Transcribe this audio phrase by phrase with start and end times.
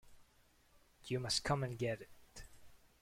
[1.05, 2.43] You must come and get it.